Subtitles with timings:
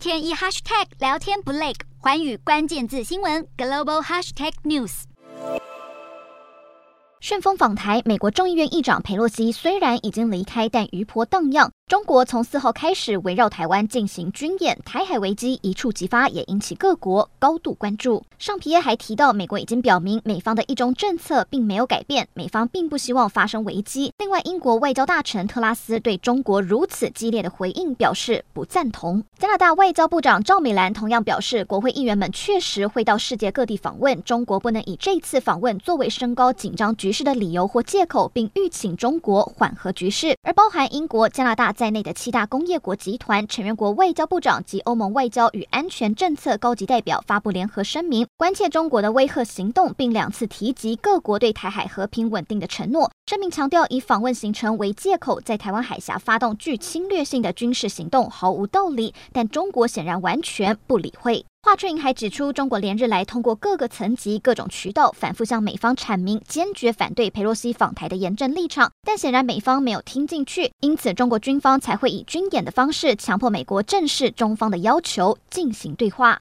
[0.00, 5.02] 天一 hashtag 聊天不累，环宇关键字新闻 global hashtag news。
[7.20, 11.70] 顺风访台，美国众议院议长佩洛西虽然已经离开，但余波荡漾。
[11.90, 18.22] 中国从四号开始围绕台湾进行军演，台海危机一触即发，也引起各国高度关注。
[18.38, 24.12] 尚皮耶还提到，美国已经表明美方的一中政策并没有改变，美方并不希望发生危机。
[24.18, 29.24] 另外，英国外交大臣特拉斯对中国如此激烈的回应表示不赞同。
[29.36, 40.36] 加拿大外交部长赵美兰同样表示，国会议员们确实会到世界各地访问，中国不能以这次访问作为升高紧张局势的理由或借口，并吁请中国缓和局势。
[40.44, 53.10] 而包含英国、加拿大在内的七大工业国集团成员国外交部长及欧盟外交与安全政策高级代表发布联合声明，关切中国的威吓行动，并两次提及各国对台海和平稳定的承诺。
[53.24, 61.46] 声明强调，以访问行程为借口，在台湾海峡发动具侵略性的军事行动毫无道理，但中国显然完全不理会。
[61.62, 76.38] 华春莹还指出，中国连日来通过各个层级、各种渠道，反复向美方阐明坚决反对佩洛西访台的严正立场，但显然美方没有听进去，因此中国军方才会以军演的方式强迫美国正视中方的要求，进行对话。